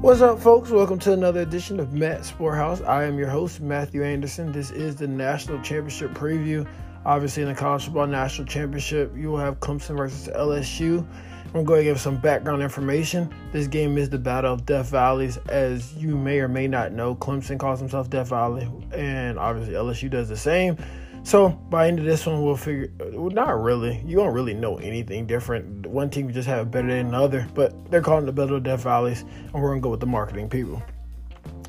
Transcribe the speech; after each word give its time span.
What's 0.00 0.22
up, 0.22 0.40
folks? 0.40 0.70
Welcome 0.70 0.98
to 1.00 1.12
another 1.12 1.40
edition 1.40 1.78
of 1.78 1.92
Matt 1.92 2.22
Sporthouse. 2.22 2.82
I 2.88 3.04
am 3.04 3.18
your 3.18 3.28
host, 3.28 3.60
Matthew 3.60 4.02
Anderson. 4.02 4.50
This 4.50 4.70
is 4.70 4.96
the 4.96 5.06
National 5.06 5.58
Championship 5.58 6.12
preview. 6.12 6.66
Obviously, 7.04 7.42
in 7.42 7.50
the 7.50 7.54
College 7.54 7.84
Football 7.84 8.06
National 8.06 8.46
Championship, 8.46 9.12
you 9.14 9.30
will 9.30 9.36
have 9.36 9.60
Clemson 9.60 9.98
versus 9.98 10.28
LSU. 10.34 11.06
I'm 11.52 11.64
going 11.64 11.80
to 11.80 11.84
give 11.84 12.00
some 12.00 12.16
background 12.16 12.62
information. 12.62 13.28
This 13.52 13.66
game 13.66 13.98
is 13.98 14.08
the 14.08 14.18
Battle 14.18 14.54
of 14.54 14.64
Death 14.64 14.88
Valleys. 14.88 15.36
As 15.50 15.94
you 15.96 16.16
may 16.16 16.40
or 16.40 16.48
may 16.48 16.66
not 16.66 16.92
know, 16.92 17.14
Clemson 17.14 17.60
calls 17.60 17.78
himself 17.78 18.08
Death 18.08 18.30
Valley, 18.30 18.66
and 18.92 19.38
obviously 19.38 19.74
LSU 19.74 20.08
does 20.08 20.30
the 20.30 20.36
same. 20.36 20.78
So 21.22 21.48
by 21.48 21.84
the 21.84 21.88
end 21.88 21.98
of 22.00 22.04
this 22.04 22.26
one, 22.26 22.42
we'll 22.42 22.56
figure. 22.56 22.90
Well, 23.12 23.30
not 23.30 23.60
really. 23.60 24.02
You 24.04 24.16
don't 24.16 24.32
really 24.32 24.54
know 24.54 24.76
anything 24.78 25.26
different. 25.26 25.86
One 25.86 26.10
team 26.10 26.32
just 26.32 26.48
have 26.48 26.70
better 26.70 26.88
than 26.88 27.06
another, 27.06 27.46
but 27.54 27.90
they're 27.90 28.02
calling 28.02 28.26
the 28.26 28.32
Battle 28.32 28.56
of 28.56 28.62
Death 28.64 28.82
Valleys, 28.82 29.20
and 29.20 29.52
we're 29.52 29.68
gonna 29.68 29.80
go 29.80 29.90
with 29.90 30.00
the 30.00 30.06
marketing 30.06 30.48
people. 30.48 30.82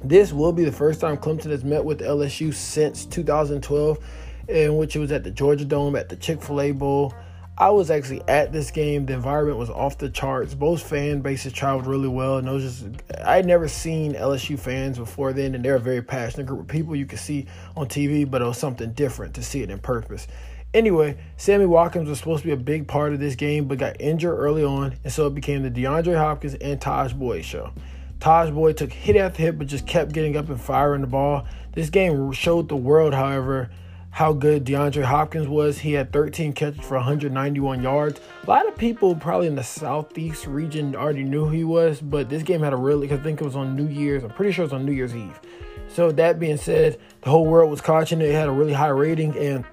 This 0.03 0.33
will 0.33 0.51
be 0.51 0.63
the 0.63 0.71
first 0.71 0.99
time 0.99 1.17
Clemson 1.17 1.51
has 1.51 1.63
met 1.63 1.85
with 1.85 2.01
LSU 2.01 2.51
since 2.53 3.05
2012, 3.05 3.99
in 4.47 4.77
which 4.77 4.95
it 4.95 4.99
was 4.99 5.11
at 5.11 5.23
the 5.23 5.31
Georgia 5.31 5.65
Dome 5.65 5.95
at 5.95 6.09
the 6.09 6.15
Chick 6.15 6.41
Fil 6.41 6.61
A 6.61 6.71
Bowl. 6.71 7.13
I 7.61 7.70
was 7.70 7.91
actually 7.91 8.23
at 8.27 8.51
this 8.51 8.71
game. 8.71 9.05
The 9.05 9.13
environment 9.13 9.59
was 9.59 9.70
off 9.70 9.99
the 9.99 10.09
charts. 10.09 10.55
Both 10.55 10.81
fan 10.81 11.21
bases 11.21 11.53
traveled 11.53 11.85
really 11.85 12.07
well, 12.07 12.39
and 12.39 12.47
those 12.47 12.63
just 12.63 13.03
I 13.23 13.35
had 13.35 13.45
never 13.45 13.67
seen 13.67 14.13
LSU 14.13 14.57
fans 14.57 14.97
before 14.97 15.31
then, 15.31 15.53
and 15.53 15.63
they're 15.63 15.75
a 15.75 15.79
very 15.79 16.01
passionate 16.01 16.47
group 16.47 16.61
of 16.61 16.67
people 16.67 16.95
you 16.95 17.05
could 17.05 17.20
see 17.20 17.45
on 17.77 17.87
TV, 17.87 18.29
but 18.29 18.41
it 18.41 18.45
was 18.45 18.57
something 18.57 18.93
different 18.93 19.35
to 19.35 19.43
see 19.43 19.61
it 19.61 19.70
in 19.70 19.77
purpose. 19.77 20.27
Anyway, 20.73 21.20
Sammy 21.37 21.67
Watkins 21.67 22.09
was 22.09 22.17
supposed 22.17 22.41
to 22.41 22.47
be 22.47 22.53
a 22.53 22.57
big 22.57 22.87
part 22.87 23.13
of 23.13 23.20
this 23.20 23.35
game, 23.35 23.67
but 23.67 23.77
got 23.77 24.01
injured 24.01 24.39
early 24.39 24.63
on, 24.63 24.95
and 25.03 25.13
so 25.13 25.27
it 25.27 25.35
became 25.35 25.62
the 25.62 25.70
DeAndre 25.70 26.17
Hopkins 26.17 26.55
and 26.55 26.81
Tajh 26.81 27.13
Boyd 27.13 27.45
show. 27.45 27.71
Tajh 28.17 28.55
Boyd 28.55 28.77
took 28.77 28.91
hit 28.91 29.15
after 29.15 29.43
hit, 29.43 29.59
but 29.59 29.67
just 29.67 29.85
kept 29.85 30.13
getting 30.13 30.35
up 30.35 30.49
and 30.49 30.59
firing 30.59 31.01
the 31.01 31.07
ball. 31.07 31.45
This 31.73 31.91
game 31.91 32.32
showed 32.32 32.70
the 32.70 32.76
world, 32.76 33.13
however, 33.13 33.70
how 34.12 34.34
good 34.34 34.65
DeAndre 34.65 35.04
Hopkins 35.04 35.48
was. 35.48 35.79
He 35.79 35.93
had 35.93 36.12
13 36.12 36.54
catches 36.54 36.85
for 36.85 36.98
191 36.98 37.81
yards. 37.81 38.20
A 38.43 38.49
lot 38.49 38.67
of 38.67 38.77
people 38.77 39.15
probably 39.15 39.48
in 39.48 39.55
the 39.55 39.63
southeast 39.63 40.45
region 40.45 40.95
already 40.95 41.23
knew 41.23 41.45
who 41.45 41.51
he 41.51 41.63
was, 41.63 42.01
but 42.01 42.29
this 42.29 42.43
game 42.43 42.62
had 42.62 42.73
a 42.73 42.77
really, 42.77 43.12
I 43.12 43.17
think 43.17 43.41
it 43.41 43.45
was 43.45 43.55
on 43.55 43.76
New 43.76 43.87
Year's. 43.87 44.23
I'm 44.23 44.32
pretty 44.32 44.51
sure 44.51 44.63
it 44.63 44.67
was 44.67 44.73
on 44.73 44.85
New 44.85 44.91
Year's 44.91 45.15
Eve. 45.15 45.39
So 45.87 46.12
that 46.12 46.39
being 46.39 46.57
said, 46.57 46.99
the 47.21 47.29
whole 47.29 47.45
world 47.45 47.71
was 47.71 47.82
catching 47.82 48.21
it. 48.21 48.29
It 48.29 48.34
had 48.34 48.48
a 48.48 48.51
really 48.51 48.73
high 48.73 48.87
rating, 48.87 49.37
and 49.37 49.65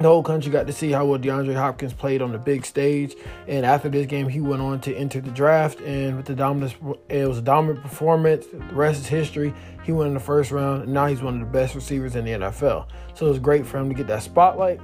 the 0.00 0.08
whole 0.08 0.22
country 0.22 0.50
got 0.50 0.66
to 0.66 0.72
see 0.72 0.90
how 0.90 1.04
well 1.04 1.18
DeAndre 1.18 1.54
Hopkins 1.54 1.92
played 1.92 2.22
on 2.22 2.32
the 2.32 2.38
big 2.38 2.64
stage. 2.64 3.14
And 3.46 3.66
after 3.66 3.88
this 3.88 4.06
game, 4.06 4.28
he 4.28 4.40
went 4.40 4.62
on 4.62 4.80
to 4.82 4.94
enter 4.94 5.20
the 5.20 5.30
draft, 5.30 5.80
and 5.80 6.16
with 6.16 6.26
the 6.26 6.34
dominant, 6.34 6.74
it 7.08 7.26
was 7.26 7.38
a 7.38 7.42
dominant 7.42 7.82
performance. 7.82 8.46
The 8.46 8.74
rest 8.74 9.00
is 9.00 9.06
history. 9.06 9.54
He 9.82 9.92
went 9.92 10.08
in 10.08 10.14
the 10.14 10.20
first 10.20 10.50
round, 10.50 10.84
and 10.84 10.92
now 10.92 11.06
he's 11.06 11.22
one 11.22 11.34
of 11.34 11.40
the 11.40 11.46
best 11.46 11.74
receivers 11.74 12.16
in 12.16 12.24
the 12.24 12.32
NFL. 12.32 12.86
So 13.14 13.26
it 13.26 13.28
was 13.30 13.38
great 13.38 13.66
for 13.66 13.78
him 13.78 13.88
to 13.88 13.94
get 13.94 14.06
that 14.08 14.22
spotlight. 14.22 14.80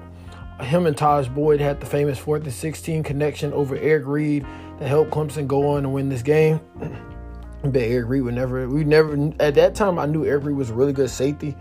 Him 0.60 0.86
and 0.86 0.96
Tajh 0.96 1.32
Boyd 1.34 1.60
had 1.60 1.80
the 1.80 1.86
famous 1.86 2.18
fourth 2.18 2.44
and 2.44 2.52
16 2.52 3.02
connection 3.02 3.52
over 3.52 3.76
Eric 3.76 4.06
Reid 4.06 4.46
that 4.78 4.88
helped 4.88 5.10
Clemson 5.10 5.46
go 5.46 5.68
on 5.68 5.78
and 5.84 5.92
win 5.92 6.08
this 6.08 6.22
game. 6.22 6.60
but 7.62 7.76
Eric 7.82 8.08
Reid 8.08 8.22
would 8.22 8.34
never, 8.34 8.68
we 8.68 8.84
never, 8.84 9.32
at 9.38 9.54
that 9.54 9.74
time, 9.74 9.98
I 9.98 10.06
knew 10.06 10.24
Eric 10.24 10.44
Reid 10.44 10.56
was 10.56 10.70
a 10.70 10.74
really 10.74 10.94
good 10.94 11.10
safety 11.10 11.54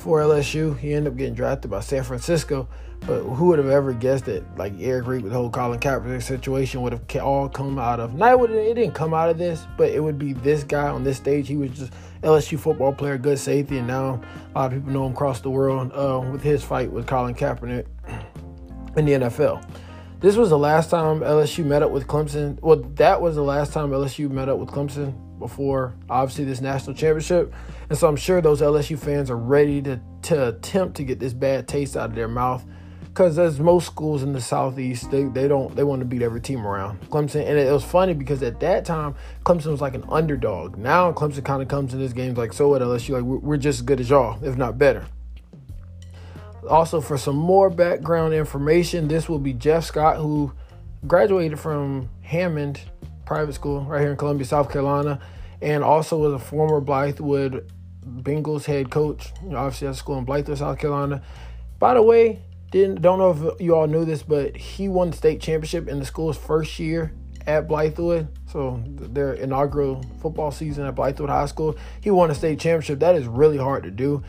for 0.00 0.20
LSU. 0.20 0.76
He 0.78 0.94
ended 0.94 1.12
up 1.12 1.18
getting 1.18 1.34
drafted 1.34 1.70
by 1.70 1.80
San 1.80 2.02
Francisco. 2.02 2.68
But 3.06 3.22
who 3.22 3.46
would 3.46 3.58
have 3.58 3.68
ever 3.68 3.92
guessed 3.92 4.26
that, 4.26 4.44
like 4.58 4.74
Eric 4.78 5.06
Reid 5.06 5.22
with 5.22 5.32
the 5.32 5.38
whole 5.38 5.50
Colin 5.50 5.80
Kaepernick 5.80 6.22
situation 6.22 6.82
would 6.82 6.92
have 6.92 7.22
all 7.22 7.48
come 7.48 7.78
out 7.78 7.98
of? 7.98 8.14
Not 8.14 8.40
it, 8.42 8.50
it 8.50 8.74
didn't 8.74 8.94
come 8.94 9.14
out 9.14 9.30
of 9.30 9.38
this, 9.38 9.66
but 9.78 9.90
it 9.90 10.00
would 10.00 10.18
be 10.18 10.34
this 10.34 10.64
guy 10.64 10.88
on 10.88 11.02
this 11.02 11.16
stage. 11.16 11.48
He 11.48 11.56
was 11.56 11.70
just 11.70 11.92
LSU 12.22 12.58
football 12.58 12.92
player, 12.92 13.16
good 13.16 13.38
safety, 13.38 13.78
and 13.78 13.86
now 13.86 14.20
a 14.54 14.58
lot 14.58 14.72
of 14.72 14.78
people 14.78 14.92
know 14.92 15.06
him 15.06 15.12
across 15.12 15.40
the 15.40 15.48
world 15.48 15.92
uh, 15.92 16.20
with 16.30 16.42
his 16.42 16.62
fight 16.62 16.92
with 16.92 17.06
Colin 17.06 17.34
Kaepernick 17.34 17.86
in 18.96 19.06
the 19.06 19.12
NFL. 19.12 19.64
This 20.20 20.36
was 20.36 20.50
the 20.50 20.58
last 20.58 20.90
time 20.90 21.20
LSU 21.20 21.64
met 21.64 21.82
up 21.82 21.90
with 21.90 22.06
Clemson. 22.06 22.60
Well, 22.60 22.76
that 22.96 23.22
was 23.22 23.36
the 23.36 23.42
last 23.42 23.72
time 23.72 23.90
LSU 23.90 24.30
met 24.30 24.50
up 24.50 24.58
with 24.58 24.68
Clemson 24.68 25.14
before, 25.40 25.96
obviously, 26.08 26.44
this 26.44 26.60
national 26.60 26.94
championship. 26.94 27.52
And 27.88 27.98
so 27.98 28.06
I'm 28.06 28.16
sure 28.16 28.40
those 28.40 28.60
LSU 28.60 28.96
fans 28.96 29.30
are 29.30 29.36
ready 29.36 29.82
to, 29.82 30.00
to 30.22 30.48
attempt 30.48 30.96
to 30.98 31.04
get 31.04 31.18
this 31.18 31.32
bad 31.32 31.66
taste 31.66 31.96
out 31.96 32.10
of 32.10 32.14
their 32.14 32.28
mouth. 32.28 32.64
Because 33.10 33.36
as 33.40 33.58
most 33.58 33.86
schools 33.86 34.22
in 34.22 34.32
the 34.32 34.40
southeast 34.40 35.10
they, 35.10 35.24
they 35.24 35.48
don't 35.48 35.74
they 35.74 35.82
want 35.82 35.98
to 35.98 36.06
beat 36.06 36.22
every 36.22 36.40
team 36.40 36.64
around. 36.64 37.00
Clemson 37.10 37.44
and 37.44 37.58
it 37.58 37.70
was 37.72 37.82
funny 37.82 38.14
because 38.14 38.40
at 38.44 38.60
that 38.60 38.84
time 38.84 39.16
clemson 39.44 39.72
was 39.72 39.80
like 39.80 39.96
an 39.96 40.04
underdog. 40.08 40.78
Now 40.78 41.10
clemson 41.10 41.44
kind 41.44 41.60
of 41.60 41.66
comes 41.66 41.92
in 41.92 41.98
this 41.98 42.12
game 42.12 42.34
like 42.34 42.52
so 42.52 42.68
what 42.68 42.82
lsu 42.82 43.10
like 43.10 43.24
we're, 43.24 43.38
we're 43.38 43.56
just 43.56 43.80
as 43.80 43.82
good 43.82 43.98
as 43.98 44.08
y'all 44.10 44.42
if 44.44 44.56
not 44.56 44.78
better. 44.78 45.06
Also 46.68 47.00
for 47.00 47.18
some 47.18 47.36
more 47.36 47.68
background 47.68 48.32
information 48.32 49.08
this 49.08 49.28
will 49.28 49.40
be 49.40 49.54
jeff 49.54 49.84
scott 49.84 50.16
who 50.16 50.52
graduated 51.08 51.58
from 51.58 52.08
hammond 52.22 52.80
private 53.30 53.52
school 53.52 53.82
right 53.84 54.00
here 54.00 54.10
in 54.10 54.16
columbia 54.16 54.44
south 54.44 54.70
carolina 54.70 55.20
and 55.62 55.84
also 55.84 56.18
was 56.18 56.32
a 56.32 56.38
former 56.38 56.80
blythewood 56.80 57.64
bengals 58.04 58.64
head 58.64 58.90
coach 58.90 59.32
obviously 59.54 59.86
at 59.86 59.94
school 59.94 60.18
in 60.18 60.26
blythewood 60.26 60.58
south 60.58 60.78
carolina 60.78 61.22
by 61.78 61.94
the 61.94 62.02
way 62.02 62.42
didn't 62.70 63.02
don't 63.02 63.18
know 63.18 63.30
if 63.30 63.60
you 63.60 63.74
all 63.74 63.86
knew 63.86 64.04
this, 64.04 64.22
but 64.22 64.56
he 64.56 64.88
won 64.88 65.10
the 65.10 65.16
state 65.16 65.40
championship 65.40 65.88
in 65.88 65.98
the 65.98 66.04
school's 66.04 66.36
first 66.36 66.78
year 66.78 67.12
at 67.46 67.66
Blythewood. 67.66 68.28
So 68.46 68.82
their 68.86 69.32
inaugural 69.32 70.04
football 70.20 70.50
season 70.50 70.86
at 70.86 70.94
Blythewood 70.94 71.28
High 71.28 71.46
School, 71.46 71.76
he 72.00 72.10
won 72.10 72.30
a 72.30 72.34
state 72.34 72.60
championship. 72.60 73.00
That 73.00 73.16
is 73.16 73.26
really 73.26 73.58
hard 73.58 73.82
to 73.84 73.90
do. 73.90 74.22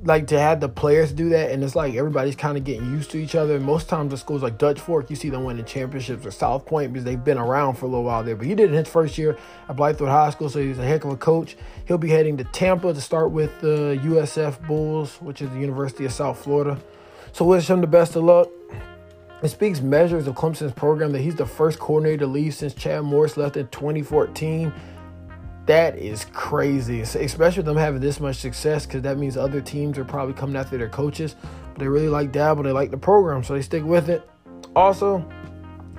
Like 0.00 0.28
to 0.28 0.38
have 0.38 0.60
the 0.60 0.68
players 0.68 1.12
do 1.12 1.30
that, 1.30 1.50
and 1.50 1.64
it's 1.64 1.74
like 1.74 1.94
everybody's 1.94 2.36
kind 2.36 2.56
of 2.56 2.62
getting 2.62 2.88
used 2.92 3.10
to 3.10 3.18
each 3.18 3.34
other. 3.34 3.56
and 3.56 3.64
Most 3.64 3.88
times, 3.88 4.12
the 4.12 4.16
schools 4.16 4.44
like 4.44 4.56
Dutch 4.56 4.78
Fork, 4.78 5.10
you 5.10 5.16
see 5.16 5.28
them 5.28 5.42
winning 5.42 5.64
championships, 5.64 6.24
or 6.24 6.30
South 6.30 6.66
Pointe 6.66 6.92
because 6.92 7.04
they've 7.04 7.22
been 7.22 7.36
around 7.36 7.74
for 7.74 7.86
a 7.86 7.88
little 7.88 8.04
while 8.04 8.22
there. 8.22 8.36
But 8.36 8.46
he 8.46 8.54
did 8.54 8.72
it 8.72 8.76
his 8.76 8.88
first 8.88 9.18
year 9.18 9.36
at 9.68 9.74
Blythewood 9.74 10.06
High 10.06 10.30
School, 10.30 10.50
so 10.50 10.60
he's 10.60 10.78
a 10.78 10.84
heck 10.84 11.04
of 11.04 11.10
a 11.10 11.16
coach. 11.16 11.56
He'll 11.86 11.98
be 11.98 12.10
heading 12.10 12.36
to 12.36 12.44
Tampa 12.44 12.94
to 12.94 13.00
start 13.00 13.32
with 13.32 13.60
the 13.60 13.98
USF 14.04 14.64
Bulls, 14.68 15.16
which 15.20 15.42
is 15.42 15.50
the 15.50 15.58
University 15.58 16.04
of 16.04 16.12
South 16.12 16.38
Florida. 16.38 16.78
So 17.32 17.44
wish 17.44 17.68
him 17.68 17.80
the 17.80 17.88
best 17.88 18.14
of 18.14 18.22
luck. 18.22 18.48
It 19.42 19.48
speaks 19.48 19.80
measures 19.80 20.28
of 20.28 20.36
Clemson's 20.36 20.72
program 20.72 21.10
that 21.12 21.20
he's 21.20 21.36
the 21.36 21.46
first 21.46 21.80
coordinator 21.80 22.18
to 22.18 22.26
leave 22.26 22.54
since 22.54 22.72
Chad 22.72 23.02
Morris 23.02 23.36
left 23.36 23.56
in 23.56 23.66
2014. 23.68 24.72
That 25.68 25.98
is 25.98 26.24
crazy, 26.32 27.02
especially 27.02 27.58
with 27.58 27.66
them 27.66 27.76
having 27.76 28.00
this 28.00 28.20
much 28.20 28.36
success 28.36 28.86
because 28.86 29.02
that 29.02 29.18
means 29.18 29.36
other 29.36 29.60
teams 29.60 29.98
are 29.98 30.04
probably 30.04 30.32
coming 30.32 30.56
after 30.56 30.78
their 30.78 30.88
coaches. 30.88 31.36
But 31.74 31.80
they 31.80 31.88
really 31.88 32.08
like 32.08 32.32
Dabo, 32.32 32.64
they 32.64 32.72
like 32.72 32.90
the 32.90 32.96
program, 32.96 33.44
so 33.44 33.52
they 33.52 33.60
stick 33.60 33.84
with 33.84 34.08
it. 34.08 34.26
Also, 34.74 35.22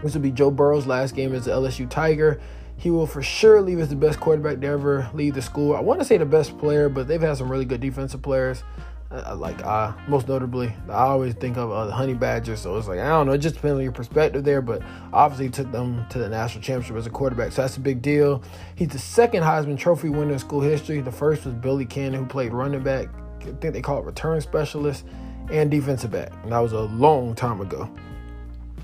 this 0.02 0.16
will 0.16 0.22
be 0.22 0.32
Joe 0.32 0.50
Burrow's 0.50 0.88
last 0.88 1.14
game 1.16 1.36
as 1.36 1.46
the 1.46 1.52
LSU 1.52 1.88
Tiger. 1.88 2.42
He 2.78 2.90
will 2.90 3.06
for 3.06 3.22
sure 3.22 3.62
leave 3.62 3.80
as 3.80 3.90
the 3.90 3.96
best 3.96 4.20
quarterback 4.20 4.60
to 4.62 4.66
ever 4.68 5.08
leave 5.14 5.36
the 5.36 5.42
school. 5.44 5.76
I 5.76 5.82
want 5.82 6.00
to 6.00 6.06
say 6.06 6.18
the 6.18 6.26
best 6.26 6.58
player, 6.58 6.90
but 6.90 7.08
they've 7.08 7.22
had 7.22 7.38
some 7.38 7.52
really 7.52 7.66
good 7.66 7.80
defensive 7.80 8.24
players. 8.24 8.64
Uh, 9.12 9.36
like 9.36 9.66
uh, 9.66 9.92
most 10.08 10.28
notably, 10.28 10.72
I 10.88 11.02
always 11.02 11.34
think 11.34 11.58
of 11.58 11.72
uh, 11.72 11.88
the 11.88 11.92
Honey 11.92 12.14
Badgers. 12.14 12.62
So 12.62 12.78
it's 12.78 12.88
like 12.88 13.00
I 13.00 13.08
don't 13.08 13.26
know. 13.26 13.32
It 13.32 13.40
just 13.40 13.56
depends 13.56 13.78
on 13.78 13.84
your 13.84 13.92
perspective 13.92 14.44
there. 14.44 14.62
But 14.62 14.84
obviously, 15.12 15.50
took 15.50 15.72
them 15.72 16.06
to 16.10 16.20
the 16.20 16.30
national 16.30 16.62
championship 16.62 16.96
as 16.96 17.08
a 17.08 17.10
quarterback, 17.10 17.52
so 17.52 17.64
that's 17.64 17.78
a 17.78 17.80
big 17.80 18.04
deal. 18.04 18.44
He's 18.76 18.90
the 18.90 19.00
second 19.00 19.42
Heisman 19.42 19.80
Trophy 19.80 20.10
winner 20.10 20.34
in 20.34 20.40
school 20.40 20.62
history. 20.62 21.02
The 21.02 21.12
first 21.12 21.44
was 21.46 21.56
Billy 21.56 21.86
Cannon, 21.86 22.20
who 22.20 22.26
played 22.28 22.54
running 22.54 22.84
back. 22.84 23.08
I 23.42 23.46
think 23.46 23.74
they 23.74 23.82
call 23.82 24.00
it 24.00 24.06
return 24.06 24.40
specialist 24.42 25.06
and 25.52 25.72
defensive 25.72 26.12
back. 26.12 26.32
And 26.44 26.52
that 26.52 26.60
was 26.60 26.74
a 26.74 26.82
long 26.82 27.34
time 27.34 27.62
ago. 27.62 27.90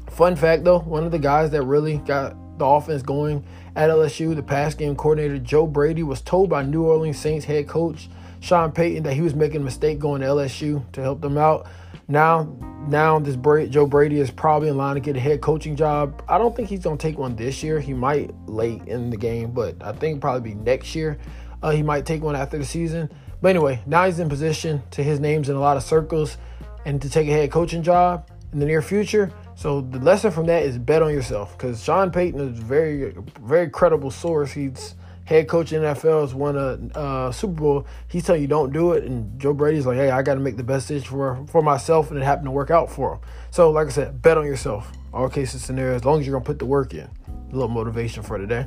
Fun 0.10 0.36
fact 0.36 0.64
though, 0.64 0.80
one 0.80 1.04
of 1.04 1.12
the 1.12 1.20
guys 1.20 1.52
that 1.52 1.64
really 1.64 1.98
got 2.00 2.36
the 2.58 2.66
offense 2.66 3.02
going 3.04 3.46
at 3.76 3.90
LSU, 3.90 4.36
the 4.36 4.42
pass 4.42 4.74
game 4.74 4.96
coordinator 4.96 5.38
Joe 5.38 5.68
Brady, 5.68 6.04
was 6.04 6.22
told 6.22 6.50
by 6.50 6.64
New 6.64 6.84
Orleans 6.84 7.20
Saints 7.20 7.46
head 7.46 7.68
coach 7.68 8.10
Sean 8.46 8.72
Payton 8.72 9.04
that 9.04 9.14
he 9.14 9.22
was 9.22 9.34
making 9.34 9.62
a 9.62 9.64
mistake 9.64 9.98
going 9.98 10.22
to 10.22 10.28
LSU 10.28 10.84
to 10.92 11.02
help 11.02 11.20
them 11.20 11.36
out. 11.38 11.68
Now, 12.08 12.56
now 12.88 13.18
this 13.18 13.36
Joe 13.70 13.88
Brady 13.88 14.20
is 14.20 14.30
probably 14.30 14.70
in 14.70 14.78
line 14.78 14.94
to 14.94 15.02
get 15.02 15.16
a 15.16 15.20
head 15.20 15.42
coaching 15.42 15.76
job. 15.76 16.22
I 16.30 16.38
don't 16.38 16.56
think 16.56 16.70
he's 16.70 16.84
gonna 16.84 16.98
take 16.98 17.18
one 17.18 17.36
this 17.36 17.64
year. 17.64 17.80
He 17.80 17.94
might 17.94 18.32
late 18.46 18.84
in 18.88 19.10
the 19.10 19.18
game, 19.18 19.52
but 19.52 19.76
I 19.82 19.94
think 19.94 20.22
probably 20.22 20.54
be 20.54 20.56
next 20.56 20.94
year. 20.94 21.18
Uh, 21.64 21.72
he 21.72 21.82
might 21.82 22.06
take 22.06 22.22
one 22.22 22.36
after 22.36 22.60
the 22.60 22.66
season. 22.66 23.10
But 23.42 23.50
anyway, 23.50 23.82
now 23.88 24.06
he's 24.06 24.20
in 24.20 24.30
position 24.30 24.84
to 24.92 25.02
his 25.02 25.20
name's 25.20 25.50
in 25.50 25.56
a 25.56 25.60
lot 25.60 25.78
of 25.78 25.84
circles 25.84 26.38
and 26.86 27.02
to 27.02 27.10
take 27.10 27.28
a 27.28 27.32
head 27.32 27.52
coaching 27.52 27.82
job 27.82 28.30
in 28.54 28.60
the 28.60 28.66
near 28.68 28.84
future. 28.84 29.32
So 29.56 29.82
the 29.82 30.00
lesson 30.00 30.30
from 30.30 30.46
that 30.46 30.62
is 30.62 30.78
bet 30.78 31.02
on 31.02 31.12
yourself 31.12 31.58
because 31.58 31.84
Sean 31.84 32.12
Payton 32.12 32.40
is 32.40 32.60
very, 32.60 33.16
very 33.42 33.70
credible 33.70 34.12
source. 34.12 34.52
He's 34.52 34.94
head 35.26 35.48
coach 35.48 35.74
in 35.74 35.82
NFL 35.82 36.22
has 36.22 36.34
won 36.34 36.56
a 36.56 36.98
uh, 36.98 37.32
Super 37.32 37.54
Bowl. 37.54 37.88
He's 38.08 38.24
telling 38.24 38.42
you 38.42 38.48
don't 38.48 38.72
do 38.72 38.94
it, 38.94 39.04
and 39.04 39.40
Joe 39.40 39.54
Brady's 39.54 39.86
like, 39.86 39.98
hey, 39.98 40.12
I 40.12 40.22
got 40.22 40.36
to 40.36 40.40
make 40.40 40.56
the 40.56 40.64
best 40.64 40.88
decision 40.88 41.10
for 41.10 41.46
for 41.48 41.62
myself, 41.62 42.12
and 42.12 42.20
it 42.20 42.24
happened 42.24 42.46
to 42.46 42.52
work 42.52 42.72
out 42.72 42.90
for 42.90 43.16
him. 43.16 43.20
So, 43.52 43.72
like 43.72 43.88
I 43.88 43.92
said, 43.92 44.22
bet 44.22 44.38
on 44.38 44.46
yourself. 44.46 44.92
All 45.14 45.30
cases 45.30 45.64
scenarios, 45.64 46.02
as 46.02 46.06
long 46.06 46.20
as 46.20 46.28
you're 46.28 46.34
gonna 46.34 46.46
put 46.46 46.60
the 46.60 46.66
work 46.66 46.94
in. 46.94 47.10
A 47.28 47.52
little 47.52 47.68
motivation 47.68 48.22
for 48.22 48.38
today. 48.38 48.66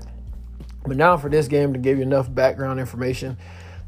But 0.86 0.96
now 0.96 1.16
for 1.16 1.28
this 1.28 1.48
game 1.48 1.72
to 1.74 1.78
give 1.78 1.98
you 1.98 2.02
enough 2.02 2.32
background 2.32 2.80
information, 2.80 3.36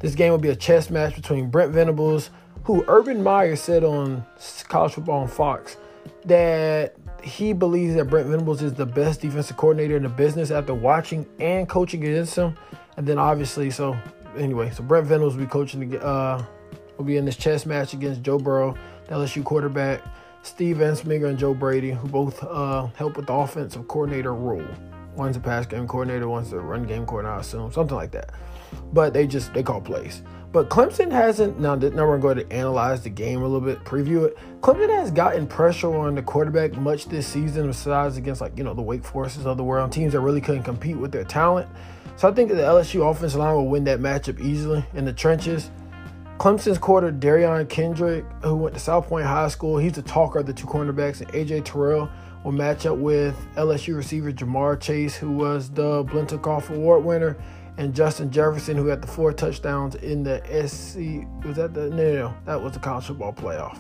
this 0.01 0.15
game 0.15 0.31
will 0.31 0.39
be 0.39 0.51
a 0.51 0.57
chess 0.57 0.91
match 0.91 1.15
between 1.15 1.51
Brent 1.51 1.73
Venables, 1.73 2.31
who 2.65 2.85
Urban 2.87 3.23
Meyer 3.23 3.57
said 3.57 3.83
on 3.83 4.25
College 4.69 4.93
Football 4.93 5.23
on 5.23 5.29
Fox 5.29 5.77
that 6.25 6.95
he 7.25 7.53
believes 7.53 7.95
that 7.95 8.07
Brent 8.07 8.29
Venables 8.29 8.63
is 8.63 8.75
the 8.75 8.87
best 8.87 9.21
defensive 9.21 9.57
coordinator 9.57 9.97
in 9.97 10.03
the 10.03 10.09
business 10.09 10.51
after 10.51 10.75
watching 10.75 11.27
and 11.39 11.69
coaching 11.69 12.05
against 12.05 12.37
him. 12.37 12.57
And 12.97 13.07
then 13.07 13.19
obviously, 13.19 13.71
so 13.71 13.97
anyway, 14.37 14.71
so 14.71 14.83
Brent 14.83 15.07
Venables 15.07 15.37
will 15.37 15.45
be 15.45 15.51
coaching, 15.51 15.97
uh, 15.97 16.45
will 16.97 17.05
be 17.05 17.17
in 17.17 17.25
this 17.25 17.37
chess 17.37 17.67
match 17.67 17.95
against 17.95 18.23
Joe 18.23 18.39
Burrow, 18.39 18.77
the 19.07 19.15
LSU 19.15 19.45
quarterback, 19.45 20.03
Steve 20.43 20.77
Ensminger, 20.77 21.29
and 21.29 21.39
Joe 21.39 21.55
Brady, 21.55 21.91
who 21.91 22.09
both 22.09 22.43
uh, 22.45 22.87
help 22.97 23.17
with 23.17 23.27
the 23.27 23.33
offensive 23.33 23.87
coordinator 23.89 24.35
role. 24.35 24.67
One's 25.17 25.37
a 25.37 25.41
pass 25.41 25.67
game 25.67 25.87
coordinator, 25.87 26.29
one's 26.29 26.53
a 26.53 26.59
run 26.59 26.85
game 26.85 27.05
coordinator, 27.05 27.37
I 27.37 27.41
assume, 27.41 27.73
something 27.73 27.97
like 27.97 28.13
that. 28.13 28.31
But 28.93 29.13
they 29.13 29.27
just 29.27 29.53
they 29.53 29.63
call 29.63 29.81
plays. 29.81 30.23
But 30.53 30.69
Clemson 30.69 31.13
hasn't 31.13 31.61
now. 31.61 31.77
Now 31.77 32.09
we're 32.09 32.19
going 32.19 32.39
to 32.39 32.53
analyze 32.53 33.03
the 33.03 33.11
game 33.11 33.41
a 33.41 33.47
little 33.47 33.61
bit, 33.61 33.85
preview 33.85 34.27
it. 34.27 34.37
Clemson 34.61 34.89
has 34.89 35.13
gotten 35.13 35.47
pressure 35.47 35.95
on 35.97 36.17
the 36.17 36.23
quarterback 36.23 36.73
much 36.77 37.07
this 37.07 37.27
season, 37.27 37.69
besides 37.69 38.17
against 38.17 38.41
like 38.41 38.59
you 38.59 38.65
know 38.65 38.75
the 38.75 38.83
Wake 38.83 39.05
Forests 39.05 39.45
of 39.45 39.57
the 39.57 39.63
world, 39.63 39.93
teams 39.93 40.13
that 40.13 40.21
really 40.21 40.41
couldn't 40.41 40.65
compete 40.65 40.97
with 40.97 41.13
their 41.13 41.23
talent. 41.23 41.69
So 42.17 42.29
I 42.29 42.33
think 42.33 42.51
the 42.51 42.57
LSU 42.57 43.09
offensive 43.09 43.39
line 43.39 43.55
will 43.55 43.69
win 43.69 43.85
that 43.85 44.01
matchup 44.01 44.41
easily 44.41 44.85
in 44.93 45.05
the 45.05 45.13
trenches. 45.13 45.71
Clemson's 46.39 46.79
quarter 46.79 47.13
Derion 47.13 47.69
Kendrick, 47.69 48.25
who 48.43 48.57
went 48.57 48.75
to 48.75 48.81
South 48.81 49.07
Pointe 49.07 49.27
High 49.27 49.49
School, 49.49 49.79
he's 49.79 49.93
the 49.93 50.03
talker 50.03 50.41
of 50.41 50.47
the 50.47 50.53
two 50.53 50.67
cornerbacks, 50.67 51.21
and 51.21 51.31
AJ 51.33 51.65
Terrell 51.65 52.11
will 52.45 52.53
match 52.53 52.87
up 52.87 52.97
with 52.97 53.37
LSU 53.55 53.95
receiver 53.95 54.33
Ja'Marr 54.33 54.81
Chase, 54.81 55.15
who 55.15 55.31
was 55.31 55.71
the 55.71 56.03
Biletnikoff 56.05 56.75
Award 56.75 57.05
winner 57.05 57.37
and 57.81 57.95
Justin 57.95 58.31
Jefferson, 58.31 58.77
who 58.77 58.89
had 58.89 59.01
the 59.01 59.07
four 59.07 59.33
touchdowns 59.33 59.95
in 59.95 60.23
the 60.23 60.43
SC. 60.69 61.27
Was 61.47 61.57
that 61.57 61.73
the 61.73 61.89
no, 61.89 61.97
no, 61.97 62.13
no 62.13 62.35
that 62.45 62.63
was 62.63 62.75
the 62.75 62.79
college 62.79 63.07
football 63.07 63.33
playoff. 63.33 63.79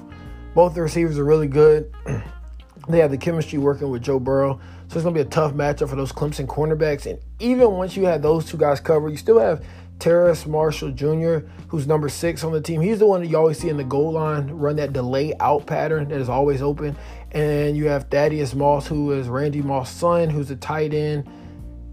Both 0.55 0.75
the 0.75 0.81
receivers 0.81 1.19
are 1.19 1.25
really 1.25 1.47
good. 1.47 1.93
they 2.88 2.99
have 2.99 3.11
the 3.11 3.19
chemistry 3.19 3.58
working 3.58 3.91
with 3.91 4.02
Joe 4.02 4.19
Burrow, 4.19 4.58
so 4.88 4.94
it's 4.94 5.05
gonna 5.05 5.14
be 5.14 5.20
a 5.20 5.26
tough 5.26 5.52
matchup 5.52 5.91
for 5.91 5.97
those 5.97 6.12
Clemson 6.12 6.47
cornerbacks. 6.47 7.05
And 7.05 7.19
even 7.41 7.73
once 7.73 7.94
you 7.94 8.06
have 8.06 8.23
those 8.23 8.47
two 8.47 8.56
guys 8.56 8.81
covered, 8.81 9.11
you 9.11 9.19
still 9.19 9.38
have 9.38 9.62
Terrace 9.99 10.47
Marshall 10.47 10.93
Jr., 10.93 11.41
who's 11.69 11.87
number 11.87 12.08
six 12.08 12.43
on 12.43 12.52
the 12.52 12.61
team. 12.62 12.81
He's 12.81 13.00
the 13.00 13.06
one 13.06 13.20
that 13.20 13.26
you 13.26 13.37
always 13.37 13.58
see 13.58 13.69
in 13.69 13.76
the 13.76 13.85
goal 13.85 14.12
line 14.12 14.49
run 14.50 14.76
that 14.76 14.94
delay 14.94 15.35
out 15.41 15.67
pattern 15.67 16.08
that 16.08 16.23
is 16.23 16.31
always 16.31 16.62
open. 16.62 16.97
And 17.32 17.76
you 17.76 17.88
have 17.88 18.08
Thaddeus 18.08 18.55
Moss, 18.55 18.87
who 18.87 19.12
is 19.12 19.29
Randy 19.29 19.61
Moss' 19.61 19.91
son, 19.91 20.31
who's 20.31 20.50
a 20.50 20.56
tight 20.56 20.94
end 20.94 21.29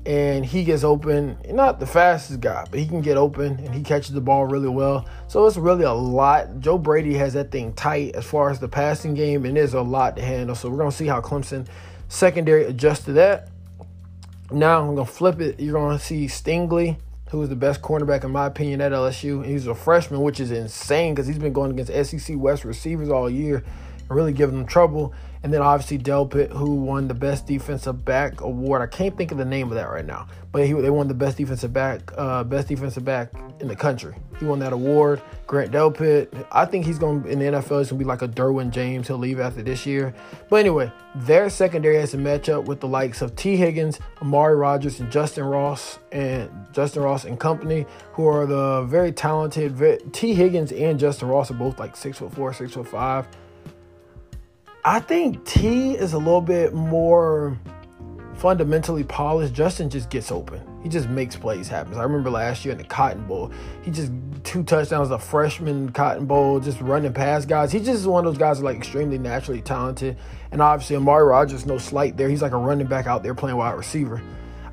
and 0.07 0.45
he 0.45 0.63
gets 0.63 0.85
open. 0.85 1.37
Not 1.49 1.81
the 1.81 1.85
fastest 1.85 2.39
guy, 2.39 2.65
but 2.71 2.79
he 2.79 2.87
can 2.87 3.01
get 3.01 3.17
open 3.17 3.59
and 3.59 3.75
he 3.75 3.83
catches 3.83 4.13
the 4.13 4.21
ball 4.21 4.45
really 4.45 4.69
well. 4.69 5.05
So 5.27 5.45
it's 5.45 5.57
really 5.57 5.83
a 5.83 5.91
lot. 5.91 6.61
Joe 6.61 6.77
Brady 6.77 7.13
has 7.15 7.33
that 7.33 7.51
thing 7.51 7.73
tight 7.73 8.15
as 8.15 8.23
far 8.23 8.49
as 8.49 8.57
the 8.57 8.69
passing 8.69 9.13
game, 9.13 9.43
and 9.43 9.57
there's 9.57 9.73
a 9.73 9.81
lot 9.81 10.15
to 10.15 10.23
handle. 10.23 10.55
So 10.55 10.69
we're 10.69 10.77
gonna 10.77 10.93
see 10.93 11.07
how 11.07 11.19
Clemson 11.19 11.67
secondary 12.07 12.63
adjusts 12.63 13.03
to 13.03 13.13
that. 13.13 13.49
Now 14.49 14.79
I'm 14.79 14.95
gonna 14.95 15.05
flip 15.05 15.41
it. 15.41 15.59
You're 15.59 15.73
gonna 15.73 15.99
see 15.99 16.27
Stingley, 16.27 16.95
who 17.31 17.41
is 17.41 17.49
the 17.49 17.57
best 17.57 17.81
cornerback 17.81 18.23
in 18.23 18.31
my 18.31 18.45
opinion 18.45 18.79
at 18.79 18.93
LSU. 18.93 19.45
He's 19.45 19.67
a 19.67 19.75
freshman, 19.75 20.21
which 20.21 20.39
is 20.39 20.51
insane 20.51 21.15
because 21.15 21.27
he's 21.27 21.37
been 21.37 21.51
going 21.51 21.77
against 21.77 21.91
SEC 21.91 22.37
West 22.37 22.63
receivers 22.63 23.09
all 23.09 23.29
year 23.29 23.65
and 24.09 24.15
really 24.15 24.33
giving 24.33 24.57
them 24.57 24.67
trouble. 24.67 25.13
And 25.43 25.53
then 25.53 25.61
obviously 25.61 25.99
Delpit, 25.99 26.51
who 26.51 26.75
won 26.75 27.07
the 27.07 27.13
Best 27.13 27.45
Defensive 27.45 28.03
Back 28.03 28.41
award. 28.41 28.81
I 28.81 28.87
can't 28.87 29.15
think 29.15 29.31
of 29.31 29.37
the 29.37 29.45
name 29.45 29.69
of 29.69 29.75
that 29.75 29.89
right 29.89 30.05
now, 30.05 30.27
but 30.51 30.65
he, 30.65 30.73
they 30.73 30.89
won 30.89 31.07
the 31.07 31.13
Best 31.13 31.37
Defensive 31.37 31.71
Back, 31.71 32.11
uh, 32.17 32.43
Best 32.43 32.67
Defensive 32.67 33.05
Back 33.05 33.31
in 33.59 33.67
the 33.67 33.75
country. 33.75 34.15
He 34.39 34.45
won 34.45 34.59
that 34.59 34.73
award. 34.73 35.21
Grant 35.45 35.71
Delpit. 35.71 36.45
I 36.51 36.65
think 36.65 36.85
he's 36.85 36.99
going 36.99 37.23
to 37.23 37.29
in 37.29 37.39
the 37.39 37.45
NFL. 37.45 37.59
He's 37.59 37.69
going 37.69 37.85
to 37.87 37.95
be 37.95 38.03
like 38.03 38.21
a 38.21 38.27
Derwin 38.27 38.71
James. 38.71 39.07
He'll 39.07 39.17
leave 39.17 39.39
after 39.39 39.61
this 39.61 39.85
year. 39.85 40.13
But 40.49 40.57
anyway, 40.57 40.91
their 41.15 41.49
secondary 41.49 41.95
has 41.97 42.11
to 42.11 42.17
match 42.17 42.49
up 42.49 42.65
with 42.65 42.81
the 42.81 42.87
likes 42.87 43.21
of 43.21 43.35
Tee 43.35 43.55
Higgins, 43.55 43.99
Amari 44.21 44.55
Rodgers, 44.55 44.99
and 44.99 45.11
Justin 45.11 45.45
Ross 45.45 45.99
and 46.11 46.51
Justin 46.73 47.03
Ross 47.03 47.23
and 47.23 47.39
company, 47.39 47.85
who 48.11 48.27
are 48.27 48.45
the 48.45 48.83
very 48.83 49.11
talented. 49.11 50.13
Tee 50.13 50.33
Higgins 50.33 50.71
and 50.71 50.99
Justin 50.99 51.29
Ross 51.29 51.49
are 51.51 51.55
both 51.55 51.79
like 51.79 51.95
six 51.95 52.17
foot 52.17 52.33
four, 52.33 52.53
six 52.53 52.73
foot 52.73 52.87
five 52.87 53.27
I 54.87 55.01
think 55.01 55.43
Tee 55.43 55.95
is 55.95 56.13
a 56.13 56.17
little 56.17 56.39
bit 56.39 56.73
more 56.73 57.59
fundamentally 58.35 59.03
polished. 59.03 59.53
Justin 59.53 59.89
just 59.89 60.09
gets 60.09 60.31
open. 60.31 60.61
He 60.81 60.87
just 60.87 61.09
makes 61.09 61.35
plays 61.35 61.67
happen. 61.67 61.95
I 61.95 62.03
remember 62.03 62.29
last 62.29 62.63
year 62.63 62.71
in 62.71 62.77
the 62.77 62.85
Cotton 62.85 63.27
Bowl, 63.27 63.51
he 63.83 63.91
just 63.91 64.13
two 64.45 64.63
touchdowns, 64.63 65.11
a 65.11 65.19
freshman 65.19 65.91
Cotton 65.91 66.25
Bowl, 66.25 66.61
just 66.61 66.79
running 66.79 67.11
past 67.11 67.49
guys. 67.49 67.73
He 67.73 67.81
just 67.81 68.05
one 68.05 68.25
of 68.25 68.31
those 68.31 68.39
guys 68.39 68.61
like 68.61 68.77
extremely 68.77 69.17
naturally 69.17 69.59
talented. 69.59 70.15
And 70.53 70.61
obviously, 70.61 70.95
Amari 70.95 71.25
Rodgers, 71.25 71.65
no 71.65 71.77
slight 71.77 72.15
there. 72.15 72.29
He's 72.29 72.41
like 72.41 72.53
a 72.53 72.57
running 72.57 72.87
back 72.87 73.07
out 73.07 73.23
there 73.23 73.35
playing 73.35 73.57
wide 73.57 73.75
receiver. 73.75 74.21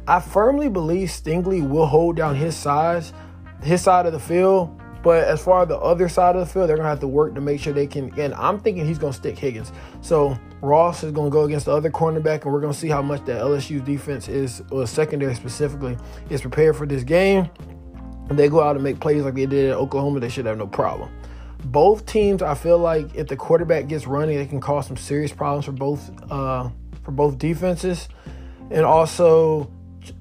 I 0.07 0.21
firmly 0.21 0.69
believe 0.69 1.09
Stingley 1.09 1.69
will 1.69 1.87
hold 1.87 2.15
down 2.15 2.37
his 2.37 2.55
size, 2.55 3.13
his 3.65 3.83
side 3.83 4.07
of 4.07 4.13
the 4.13 4.21
field 4.21 4.81
but 5.05 5.25
as 5.25 5.45
far 5.45 5.63
as 5.63 5.69
the 5.69 5.77
other 5.77 6.09
side 6.09 6.35
of 6.35 6.47
the 6.47 6.51
field, 6.51 6.69
they're 6.69 6.79
gonna 6.79 6.89
have 6.89 7.01
to 7.01 7.07
work 7.07 7.35
to 7.35 7.41
make 7.43 7.61
sure 7.61 7.75
they 7.75 7.87
can. 7.87 8.11
And 8.19 8.33
I'm 8.35 8.59
thinking 8.59 8.87
he's 8.87 8.99
gonna 8.99 9.13
stick 9.13 9.39
Higgins. 9.39 9.71
So 10.01 10.37
Ross 10.63 11.05
is 11.05 11.13
gonna 11.13 11.29
go 11.29 11.43
against 11.45 11.67
the 11.67 11.73
other 11.73 11.91
cornerback, 11.91 12.45
and 12.45 12.53
we're 12.53 12.63
gonna 12.63 12.73
see 12.73 12.89
how 12.89 13.03
much 13.03 13.23
the 13.27 13.33
LSU 13.33 13.85
defense 13.85 14.29
is, 14.29 14.63
or 14.71 14.87
secondary 14.87 15.35
specifically, 15.35 15.99
is 16.31 16.41
prepared 16.41 16.75
for 16.75 16.87
this 16.87 17.05
game. 17.05 17.51
They 18.31 18.49
go 18.49 18.63
out 18.63 18.77
and 18.77 18.83
make 18.83 18.99
plays 18.99 19.23
like 19.25 19.35
they 19.35 19.45
did 19.45 19.71
at 19.71 19.77
Oklahoma, 19.77 20.21
they 20.21 20.31
should 20.31 20.47
have 20.47 20.57
no 20.57 20.67
problem. 20.67 21.11
Both 21.67 22.07
teams, 22.07 22.41
I 22.41 22.55
feel 22.55 22.79
like 22.79 23.15
if 23.15 23.29
the 23.29 23.37
quarterback 23.37 23.89
gets 23.89 24.07
running, 24.07 24.39
it 24.39 24.49
can 24.49 24.61
cause 24.61 24.87
some 24.87 24.97
serious 24.97 25.33
problems 25.33 25.67
for 25.67 25.73
both 25.73 26.11
uh, 26.33 26.71
for 27.03 27.11
both 27.11 27.39
defenses. 27.39 28.09
And 28.71 28.87
also, 28.87 29.71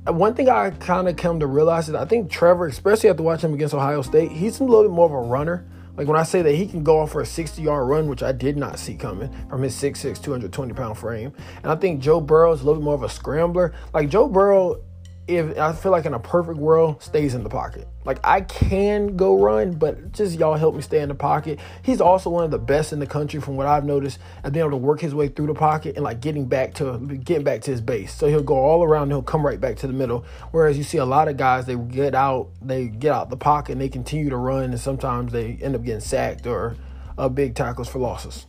one 0.05 0.33
thing 0.33 0.49
I 0.49 0.71
kind 0.71 1.07
of 1.07 1.15
come 1.15 1.39
to 1.39 1.47
realize 1.47 1.89
is 1.89 1.95
I 1.95 2.05
think 2.05 2.31
Trevor, 2.31 2.67
especially 2.67 3.09
after 3.09 3.23
watching 3.23 3.49
him 3.49 3.55
against 3.55 3.73
Ohio 3.73 4.01
State, 4.01 4.31
he's 4.31 4.59
a 4.59 4.63
little 4.63 4.83
bit 4.83 4.91
more 4.91 5.05
of 5.05 5.11
a 5.11 5.27
runner. 5.29 5.65
Like 5.95 6.07
when 6.07 6.17
I 6.17 6.23
say 6.23 6.41
that 6.41 6.55
he 6.55 6.65
can 6.65 6.83
go 6.83 6.99
off 6.99 7.11
for 7.11 7.21
a 7.21 7.25
60 7.25 7.61
yard 7.61 7.87
run, 7.87 8.07
which 8.07 8.23
I 8.23 8.31
did 8.31 8.57
not 8.57 8.79
see 8.79 8.95
coming 8.95 9.29
from 9.47 9.61
his 9.61 9.75
6'6, 9.75 10.21
220 10.21 10.73
pound 10.73 10.97
frame. 10.97 11.33
And 11.61 11.71
I 11.71 11.75
think 11.75 12.01
Joe 12.01 12.19
Burrow 12.19 12.51
is 12.51 12.61
a 12.61 12.65
little 12.65 12.81
bit 12.81 12.85
more 12.85 12.95
of 12.95 13.03
a 13.03 13.09
scrambler. 13.09 13.73
Like 13.93 14.09
Joe 14.09 14.27
Burrow 14.27 14.81
if 15.27 15.57
I 15.57 15.71
feel 15.71 15.91
like 15.91 16.05
in 16.05 16.13
a 16.13 16.19
perfect 16.19 16.57
world, 16.57 17.01
stays 17.01 17.33
in 17.33 17.43
the 17.43 17.49
pocket. 17.49 17.87
Like 18.03 18.19
I 18.23 18.41
can 18.41 19.15
go 19.15 19.39
run, 19.39 19.73
but 19.73 20.11
just 20.11 20.37
y'all 20.37 20.55
help 20.55 20.75
me 20.75 20.81
stay 20.81 20.99
in 20.99 21.07
the 21.07 21.15
pocket. 21.15 21.59
He's 21.81 22.01
also 22.01 22.29
one 22.29 22.43
of 22.43 22.51
the 22.51 22.59
best 22.59 22.91
in 22.91 22.99
the 22.99 23.07
country 23.07 23.39
from 23.39 23.55
what 23.55 23.65
I've 23.65 23.85
noticed 23.85 24.19
at 24.43 24.51
being 24.51 24.65
able 24.65 24.71
to 24.71 24.77
work 24.77 24.99
his 24.99 25.15
way 25.15 25.29
through 25.29 25.47
the 25.47 25.53
pocket 25.53 25.95
and 25.95 26.03
like 26.03 26.19
getting 26.19 26.45
back 26.45 26.73
to 26.75 26.97
getting 27.23 27.43
back 27.43 27.61
to 27.61 27.71
his 27.71 27.79
base. 27.79 28.13
So 28.13 28.27
he'll 28.27 28.43
go 28.43 28.55
all 28.55 28.83
around 28.83 29.09
he'll 29.09 29.23
come 29.23 29.45
right 29.45 29.59
back 29.59 29.77
to 29.77 29.87
the 29.87 29.93
middle. 29.93 30.25
Whereas 30.51 30.77
you 30.77 30.83
see 30.83 30.97
a 30.97 31.05
lot 31.05 31.29
of 31.29 31.37
guys 31.37 31.65
they 31.65 31.75
get 31.75 32.15
out, 32.15 32.49
they 32.61 32.87
get 32.87 33.13
out 33.13 33.29
the 33.29 33.37
pocket 33.37 33.73
and 33.73 33.81
they 33.81 33.89
continue 33.89 34.29
to 34.29 34.37
run 34.37 34.65
and 34.65 34.79
sometimes 34.79 35.31
they 35.31 35.57
end 35.61 35.75
up 35.75 35.83
getting 35.83 36.01
sacked 36.01 36.45
or 36.45 36.75
uh, 37.17 37.29
big 37.29 37.55
tackles 37.55 37.87
for 37.87 37.99
losses. 37.99 38.47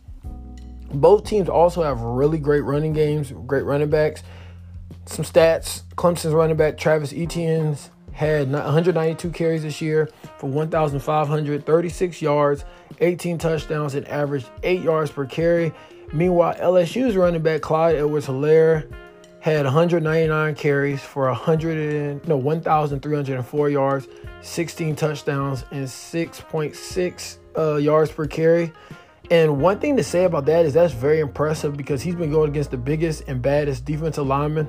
Both 0.93 1.25
teams 1.25 1.49
also 1.49 1.83
have 1.83 2.01
really 2.01 2.37
great 2.37 2.61
running 2.61 2.93
games, 2.93 3.31
great 3.47 3.63
running 3.63 3.89
backs. 3.89 4.23
Some 5.05 5.25
stats 5.25 5.83
Clemson's 5.95 6.33
running 6.33 6.57
back 6.57 6.77
Travis 6.77 7.13
Etienne's 7.13 7.89
had 8.11 8.51
192 8.51 9.29
carries 9.31 9.63
this 9.63 9.81
year 9.81 10.09
for 10.37 10.49
1,536 10.49 12.21
yards, 12.21 12.63
18 12.99 13.37
touchdowns, 13.37 13.93
and 13.93 14.07
averaged 14.07 14.49
8 14.63 14.81
yards 14.81 15.11
per 15.11 15.25
carry. 15.25 15.73
Meanwhile, 16.13 16.55
LSU's 16.55 17.17
running 17.17 17.41
back 17.41 17.61
Clyde 17.61 17.97
Edwards 17.97 18.27
Helaire 18.27 18.89
had 19.41 19.65
199 19.65 20.55
carries 20.55 21.01
for 21.01 21.27
100 21.27 22.27
no 22.27 22.37
1,304 22.37 23.69
yards, 23.69 24.07
16 24.41 24.95
touchdowns, 24.95 25.65
and 25.71 25.85
6.6 25.85 27.37
uh, 27.57 27.75
yards 27.75 28.11
per 28.11 28.25
carry. 28.25 28.71
And 29.31 29.59
one 29.59 29.79
thing 29.79 29.97
to 29.97 30.03
say 30.03 30.25
about 30.25 30.45
that 30.45 30.65
is 30.65 30.73
that's 30.73 30.93
very 30.93 31.19
impressive 31.19 31.75
because 31.75 32.01
he's 32.01 32.15
been 32.15 32.31
going 32.31 32.49
against 32.49 32.71
the 32.71 32.77
biggest 32.77 33.23
and 33.27 33.41
baddest 33.41 33.85
defensive 33.85 34.25
linemen 34.25 34.67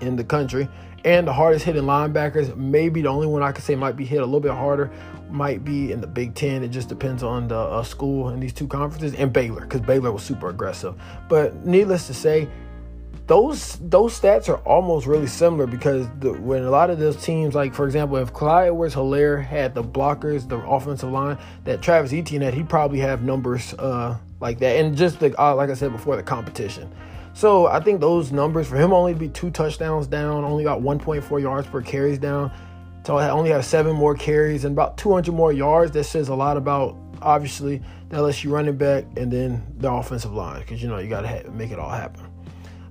in 0.00 0.16
the 0.16 0.24
country 0.24 0.68
and 1.04 1.26
the 1.26 1.32
hardest 1.32 1.64
hitting 1.64 1.82
linebackers. 1.82 2.54
Maybe 2.56 3.02
the 3.02 3.08
only 3.08 3.26
one 3.26 3.42
I 3.42 3.52
could 3.52 3.64
say 3.64 3.74
might 3.74 3.96
be 3.96 4.04
hit 4.04 4.20
a 4.20 4.24
little 4.24 4.40
bit 4.40 4.52
harder 4.52 4.90
might 5.30 5.64
be 5.64 5.92
in 5.92 6.00
the 6.00 6.06
Big 6.06 6.34
Ten. 6.34 6.62
It 6.62 6.68
just 6.68 6.88
depends 6.88 7.22
on 7.22 7.48
the 7.48 7.58
uh, 7.58 7.82
school 7.82 8.30
in 8.30 8.40
these 8.40 8.52
two 8.52 8.66
conferences 8.66 9.14
and 9.14 9.32
Baylor 9.32 9.62
because 9.62 9.80
Baylor 9.80 10.12
was 10.12 10.22
super 10.22 10.48
aggressive. 10.48 10.94
But 11.28 11.66
needless 11.66 12.06
to 12.06 12.14
say, 12.14 12.48
those 13.28 13.76
those 13.76 14.18
stats 14.18 14.48
are 14.48 14.56
almost 14.58 15.06
really 15.06 15.26
similar 15.26 15.66
because 15.66 16.06
the, 16.18 16.32
when 16.32 16.62
a 16.62 16.70
lot 16.70 16.88
of 16.88 16.98
those 16.98 17.22
teams, 17.22 17.54
like 17.54 17.74
for 17.74 17.84
example, 17.84 18.16
if 18.16 18.32
Clyde 18.32 18.68
Edwards 18.68 18.94
Helaire 18.94 19.44
had 19.44 19.74
the 19.74 19.84
blockers, 19.84 20.48
the 20.48 20.56
offensive 20.56 21.10
line 21.10 21.36
that 21.64 21.82
Travis 21.82 22.12
Etienne 22.12 22.40
had, 22.40 22.54
he 22.54 22.62
probably 22.62 22.98
have 23.00 23.22
numbers 23.22 23.74
uh, 23.74 24.16
like 24.40 24.58
that. 24.60 24.76
And 24.76 24.96
just 24.96 25.20
the, 25.20 25.38
uh, 25.40 25.54
like 25.54 25.68
I 25.68 25.74
said 25.74 25.92
before, 25.92 26.16
the 26.16 26.22
competition. 26.22 26.90
So 27.34 27.66
I 27.66 27.80
think 27.80 28.00
those 28.00 28.32
numbers 28.32 28.66
for 28.66 28.76
him 28.76 28.94
only 28.94 29.12
be 29.12 29.28
two 29.28 29.50
touchdowns 29.50 30.06
down, 30.06 30.42
only 30.42 30.64
got 30.64 30.80
1.4 30.80 31.40
yards 31.40 31.68
per 31.68 31.82
carries 31.82 32.18
down. 32.18 32.50
So 33.06 33.18
I 33.18 33.28
only 33.30 33.50
have 33.50 33.64
seven 33.64 33.94
more 33.94 34.14
carries 34.14 34.64
and 34.64 34.72
about 34.72 34.96
200 34.96 35.32
more 35.32 35.52
yards. 35.52 35.92
That 35.92 36.04
says 36.04 36.28
a 36.28 36.34
lot 36.34 36.56
about 36.56 36.96
obviously 37.20 37.82
the 38.08 38.16
LSU 38.16 38.50
running 38.50 38.76
back 38.76 39.04
and 39.16 39.30
then 39.30 39.62
the 39.76 39.92
offensive 39.92 40.32
line 40.32 40.60
because 40.60 40.82
you 40.82 40.88
know 40.88 40.98
you 40.98 41.08
got 41.08 41.22
to 41.22 41.50
make 41.50 41.70
it 41.70 41.78
all 41.78 41.90
happen. 41.90 42.27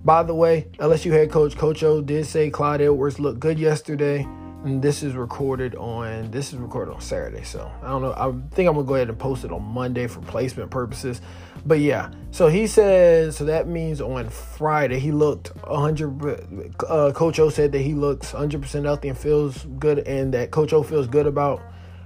By 0.07 0.23
the 0.23 0.33
way, 0.33 0.67
LSU 0.79 1.11
head 1.11 1.29
coach 1.29 1.57
Coach 1.57 1.83
O 1.83 1.99
did 1.99 2.25
say 2.25 2.49
Clyde 2.49 2.79
Edwards 2.79 3.19
looked 3.19 3.41
good 3.41 3.59
yesterday. 3.59 4.25
And 4.63 4.81
this 4.81 5.03
is 5.03 5.15
recorded 5.15 5.75
on 5.75 6.31
this 6.31 6.53
is 6.53 6.59
recorded 6.59 6.93
on 6.93 7.01
Saturday, 7.01 7.43
so 7.43 7.69
I 7.83 7.89
don't 7.89 8.01
know. 8.01 8.13
I 8.13 8.31
think 8.55 8.69
I'm 8.69 8.75
gonna 8.75 8.87
go 8.87 8.95
ahead 8.95 9.09
and 9.09 9.19
post 9.19 9.43
it 9.43 9.51
on 9.51 9.61
Monday 9.63 10.07
for 10.07 10.21
placement 10.21 10.71
purposes. 10.71 11.19
But 11.65 11.79
yeah, 11.79 12.09
so 12.31 12.47
he 12.47 12.67
says 12.67 13.35
so 13.35 13.43
that 13.45 13.67
means 13.67 13.99
on 13.99 14.29
Friday 14.29 14.97
he 14.97 15.11
looked 15.11 15.49
100. 15.67 16.73
Uh, 16.87 17.11
Coach 17.11 17.37
O 17.39 17.49
said 17.49 17.73
that 17.73 17.81
he 17.81 17.93
looks 17.93 18.31
100 18.31 18.61
percent 18.61 18.85
healthy 18.85 19.09
and 19.09 19.17
feels 19.17 19.65
good, 19.77 19.99
and 20.07 20.33
that 20.33 20.51
Coach 20.51 20.71
O 20.71 20.83
feels 20.83 21.07
good 21.07 21.27
about 21.27 21.61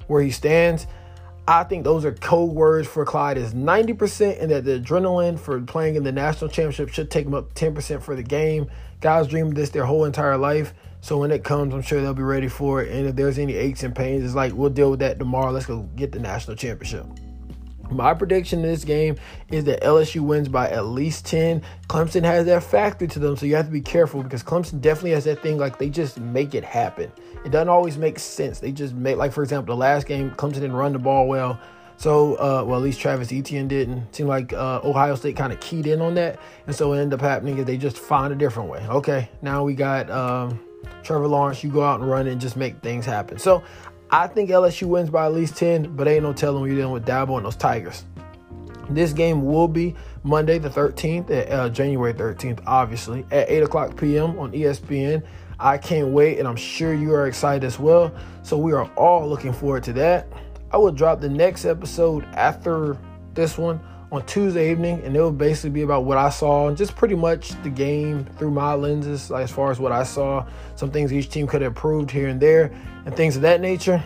where 0.08 0.24
he 0.24 0.32
stands. 0.32 0.88
I 1.52 1.66
think 1.66 1.84
those 1.84 2.06
are 2.06 2.14
code 2.14 2.56
words 2.56 2.88
for 2.88 3.04
Clyde 3.04 3.38
is 3.38 3.54
90% 3.54 4.42
and 4.42 4.52
that 4.52 4.64
the 4.64 4.80
adrenaline 4.80 5.38
for 5.38 5.60
playing 5.60 5.96
in 5.96 6.04
the 6.06 6.12
national 6.12 6.50
championship 6.50 6.88
should 6.88 7.12
take 7.12 7.26
him 7.26 7.34
up 7.34 7.54
10% 7.56 8.02
for 8.02 8.16
the 8.16 8.24
game. 8.24 8.72
Guys 9.02 9.28
dream 9.28 9.48
of 9.48 9.56
this 9.56 9.70
their 9.70 9.84
whole 9.84 10.06
entire 10.06 10.38
life. 10.38 10.74
So 11.02 11.18
when 11.18 11.30
it 11.30 11.44
comes, 11.44 11.74
I'm 11.74 11.82
sure 11.82 12.02
they'll 12.02 12.14
be 12.14 12.24
ready 12.24 12.48
for 12.48 12.82
it. 12.82 12.90
And 12.94 13.06
if 13.06 13.18
there's 13.18 13.38
any 13.38 13.56
aches 13.56 13.84
and 13.84 13.94
pains, 13.94 14.24
it's 14.24 14.34
like 14.34 14.54
we'll 14.54 14.70
deal 14.70 14.92
with 14.92 15.02
that 15.02 15.20
tomorrow. 15.20 15.52
Let's 15.52 15.66
go 15.66 15.82
get 15.98 16.14
the 16.14 16.20
national 16.20 16.56
championship. 16.56 17.06
My 17.92 18.14
prediction 18.14 18.60
in 18.60 18.70
this 18.70 18.86
game 18.86 19.18
is 19.52 19.66
that 19.66 19.82
LSU 19.82 20.22
wins 20.22 20.48
by 20.48 20.70
at 20.70 20.86
least 20.86 21.26
10. 21.26 21.62
Clemson 21.88 22.24
has 22.24 22.46
that 22.46 22.64
factor 22.64 23.06
to 23.06 23.20
them, 23.20 23.36
so 23.36 23.46
you 23.46 23.56
have 23.56 23.66
to 23.66 23.72
be 23.72 23.82
careful 23.82 24.24
because 24.24 24.42
Clemson 24.44 24.80
definitely 24.80 25.12
has 25.12 25.26
that 25.26 25.42
thing 25.42 25.58
like 25.58 25.78
they 25.78 25.90
just 25.90 26.20
make 26.20 26.56
it 26.56 26.64
happen. 26.64 27.12
It 27.46 27.52
doesn't 27.52 27.70
always 27.70 27.98
make 27.98 28.18
sense. 28.18 28.60
They 28.60 28.72
just 28.72 28.94
make, 28.94 29.18
like, 29.18 29.34
for 29.34 29.44
example, 29.44 29.76
the 29.76 29.80
last 29.80 30.08
game, 30.08 30.32
Clemson 30.32 30.56
didn't 30.56 30.74
run 30.74 30.94
the 30.94 31.00
ball 31.00 31.28
well. 31.28 31.60
So, 31.98 32.36
uh, 32.36 32.64
well, 32.66 32.78
at 32.80 32.84
least 32.84 33.00
Travis 33.00 33.32
Etienne 33.32 33.68
didn't. 33.68 34.16
Seemed 34.16 34.30
like 34.30 34.54
uh, 34.54 34.80
Ohio 34.84 35.14
State 35.16 35.36
kind 35.36 35.54
of 35.54 35.60
keyed 35.60 35.86
in 35.86 36.02
on 36.02 36.16
that. 36.16 36.40
And 36.66 36.76
so 36.76 36.90
what 36.90 36.98
ended 36.98 37.20
up 37.20 37.22
happening 37.22 37.60
is 37.60 37.66
they 37.66 37.78
just 37.78 37.98
find 38.00 38.34
a 38.34 38.36
different 38.36 38.70
way. 38.70 38.84
Okay, 38.90 39.30
now 39.44 39.64
we 39.64 39.76
got 39.76 40.10
um, 40.10 40.60
Trevor 41.04 41.28
Lawrence. 41.28 41.64
You 41.64 41.70
go 41.70 41.84
out 41.84 42.00
and 42.00 42.10
run 42.10 42.26
and 42.26 42.42
just 42.42 42.56
make 42.56 42.82
things 42.82 43.06
happen. 43.06 43.38
So 43.38 43.64
I 44.14 44.28
think 44.28 44.50
LSU 44.50 44.88
wins 44.88 45.10
by 45.10 45.26
at 45.26 45.34
least 45.34 45.56
10, 45.56 45.96
but 45.96 46.06
ain't 46.08 46.24
no 46.24 46.34
telling 46.34 46.62
when 46.62 46.70
you're 46.70 46.80
dealing 46.80 46.94
with 46.94 47.06
Dabo 47.06 47.38
and 47.38 47.46
those 47.46 47.56
Tigers. 47.56 48.04
This 48.90 49.14
game 49.14 49.46
will 49.46 49.70
be 49.70 49.96
Monday 50.24 50.58
the 50.58 50.70
13th, 50.70 51.32
uh, 51.50 51.70
January 51.70 52.14
13th, 52.14 52.60
obviously, 52.66 53.26
at 53.32 53.50
8 53.50 53.64
o'clock 53.64 53.96
p.m. 53.96 54.38
on 54.38 54.52
ESPN. 54.52 55.24
I 55.62 55.78
can't 55.78 56.10
wait, 56.10 56.40
and 56.40 56.48
I'm 56.48 56.58
sure 56.58 56.94
you 56.94 57.14
are 57.14 57.28
excited 57.28 57.64
as 57.64 57.80
well. 57.80 58.14
So 58.44 58.58
we 58.58 58.74
are 58.74 58.92
all 58.96 59.30
looking 59.30 59.54
forward 59.54 59.84
to 59.84 59.94
that. 59.94 60.28
I 60.72 60.78
will 60.78 60.92
drop 60.92 61.22
the 61.22 61.30
next 61.30 61.64
episode 61.64 62.26
after 62.34 62.98
this 63.34 63.58
one 63.58 63.80
on 64.12 64.26
Tuesday 64.26 64.70
evening, 64.72 65.02
and 65.04 65.16
it 65.16 65.20
will 65.22 65.32
basically 65.32 65.70
be 65.70 65.82
about 65.84 66.04
what 66.04 66.18
I 66.18 66.30
saw 66.30 66.68
and 66.68 66.76
just 66.76 66.96
pretty 66.96 67.16
much 67.16 67.50
the 67.64 67.70
game 67.70 68.26
through 68.38 68.52
my 68.52 68.74
lenses, 68.74 69.30
like 69.30 69.46
as 69.46 69.52
far 69.52 69.72
as 69.72 69.80
what 69.80 69.94
I 69.94 70.04
saw, 70.04 70.46
some 70.76 70.92
things 70.92 71.14
each 71.14 71.30
team 71.30 71.48
could 71.48 71.62
have 71.62 71.72
improved 71.72 72.12
here 72.12 72.28
and 72.28 72.40
there, 72.40 72.74
and 73.06 73.16
things 73.16 73.38
of 73.38 73.42
that 73.44 73.62
nature. 73.62 74.04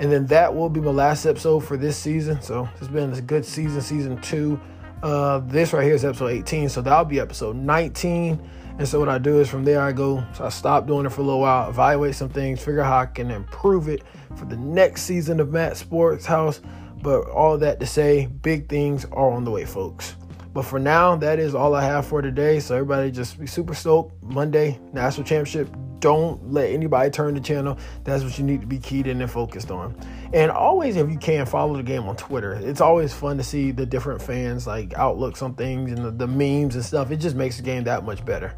And 0.00 0.12
then 0.12 0.26
that 0.26 0.54
will 0.54 0.68
be 0.68 0.80
my 0.80 0.92
last 0.92 1.26
episode 1.26 1.60
for 1.60 1.76
this 1.76 1.96
season. 1.96 2.40
So 2.40 2.68
it's 2.78 2.86
been 2.86 3.12
a 3.12 3.20
good 3.20 3.44
season, 3.44 3.80
season 3.80 4.20
two. 4.20 4.60
Uh, 5.02 5.40
this 5.40 5.72
right 5.72 5.84
here 5.84 5.94
is 5.94 6.04
episode 6.04 6.28
18, 6.28 6.68
so 6.68 6.80
that'll 6.80 7.04
be 7.04 7.18
episode 7.18 7.56
19. 7.56 8.40
And 8.78 8.86
so 8.86 9.00
what 9.00 9.08
I 9.08 9.18
do 9.18 9.40
is 9.40 9.48
from 9.48 9.64
there 9.64 9.80
I 9.80 9.90
go, 9.90 10.24
so 10.34 10.44
I 10.44 10.50
stop 10.50 10.86
doing 10.86 11.04
it 11.04 11.10
for 11.10 11.20
a 11.20 11.24
little 11.24 11.40
while, 11.40 11.68
evaluate 11.68 12.14
some 12.14 12.28
things, 12.28 12.60
figure 12.60 12.80
out 12.80 12.86
how 12.86 12.98
I 12.98 13.06
can 13.06 13.32
improve 13.32 13.88
it 13.88 14.04
for 14.36 14.44
the 14.44 14.56
next 14.56 15.02
season 15.02 15.40
of 15.40 15.50
Matt 15.50 15.76
Sports 15.76 16.26
House. 16.26 16.60
But 17.02 17.28
all 17.28 17.58
that 17.58 17.80
to 17.80 17.86
say, 17.86 18.26
big 18.26 18.68
things 18.68 19.04
are 19.06 19.30
on 19.30 19.44
the 19.44 19.50
way, 19.50 19.64
folks. 19.64 20.16
But 20.52 20.64
for 20.64 20.78
now, 20.78 21.14
that 21.16 21.38
is 21.38 21.54
all 21.54 21.74
I 21.74 21.84
have 21.84 22.06
for 22.06 22.20
today. 22.20 22.58
So 22.58 22.74
everybody 22.74 23.10
just 23.10 23.38
be 23.38 23.46
super 23.46 23.74
stoked. 23.74 24.20
Monday, 24.22 24.80
national 24.92 25.24
championship. 25.24 25.68
Don't 26.00 26.52
let 26.52 26.70
anybody 26.70 27.10
turn 27.10 27.34
the 27.34 27.40
channel. 27.40 27.76
That's 28.04 28.22
what 28.22 28.38
you 28.38 28.44
need 28.44 28.60
to 28.60 28.66
be 28.66 28.78
keyed 28.78 29.06
in 29.06 29.20
and 29.20 29.30
focused 29.30 29.70
on. 29.70 29.96
And 30.32 30.50
always, 30.50 30.96
if 30.96 31.10
you 31.10 31.18
can, 31.18 31.44
follow 31.44 31.76
the 31.76 31.82
game 31.82 32.04
on 32.04 32.16
Twitter. 32.16 32.54
It's 32.54 32.80
always 32.80 33.12
fun 33.12 33.36
to 33.38 33.44
see 33.44 33.72
the 33.72 33.84
different 33.84 34.22
fans 34.22 34.66
like 34.66 34.94
outlooks 34.94 35.42
on 35.42 35.54
things 35.54 35.92
and 35.92 36.04
the, 36.04 36.10
the 36.10 36.26
memes 36.26 36.76
and 36.76 36.84
stuff. 36.84 37.10
It 37.10 37.16
just 37.16 37.36
makes 37.36 37.56
the 37.56 37.62
game 37.62 37.84
that 37.84 38.04
much 38.04 38.24
better. 38.24 38.54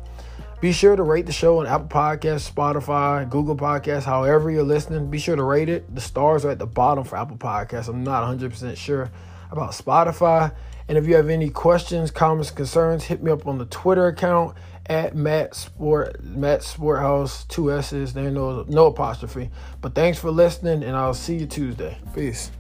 Be 0.61 0.73
sure 0.73 0.95
to 0.95 1.03
rate 1.03 1.25
the 1.25 1.33
show 1.33 1.61
on 1.61 1.67
Apple 1.67 1.89
Podcasts, 1.89 2.51
Spotify, 2.51 3.29
Google 3.29 3.57
Podcasts, 3.57 4.05
however 4.05 4.51
you're 4.51 4.63
listening. 4.63 5.11
Be 5.11 5.19
sure 5.19 5.35
to 5.35 5.43
rate 5.43 5.71
it. 5.71 5.95
The 5.95 6.03
stars 6.03 6.45
are 6.45 6.51
at 6.51 6.59
the 6.59 6.67
bottom 6.67 7.03
for 7.05 7.17
Apple 7.17 7.39
Podcasts. 7.39 7.89
I'm 7.89 8.05
not 8.05 8.23
100% 8.39 8.77
sure 8.77 9.11
about 9.51 9.71
Spotify. 9.71 10.55
And 10.87 10.99
if 10.99 11.07
you 11.07 11.17
have 11.17 11.31
any 11.31 11.49
questions, 11.49 12.11
comments, 12.11 12.51
concerns, 12.51 13.05
hit 13.05 13.23
me 13.23 13.31
up 13.31 13.47
on 13.47 13.57
the 13.57 13.65
Twitter 13.65 14.09
account 14.09 14.55
at 14.85 15.15
Matt 15.15 15.55
Sport 15.55 16.23
Matt 16.23 16.61
Sporthouse, 16.61 17.49
two 17.49 17.73
S's, 17.73 18.13
there 18.13 18.31
no 18.31 18.65
no 18.69 18.87
apostrophe. 18.87 19.51
But 19.81 19.95
thanks 19.95 20.19
for 20.19 20.31
listening, 20.31 20.83
and 20.83 20.95
I'll 20.97 21.15
see 21.15 21.37
you 21.37 21.47
Tuesday. 21.47 21.97
Peace. 22.15 22.51